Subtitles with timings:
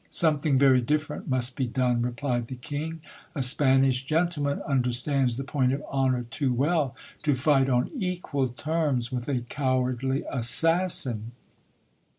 [0.09, 3.01] Some thing very different must be done, replied the King:
[3.35, 8.47] a Spanish gentleman un derstands the point of honour too well to fight on equal
[8.47, 11.33] terms with a cowardly assassin.